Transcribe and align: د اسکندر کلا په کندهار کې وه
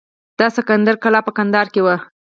د 0.37 0.39
اسکندر 0.49 0.95
کلا 1.03 1.19
په 1.25 1.31
کندهار 1.37 1.67
کې 1.73 1.81
وه 1.85 1.95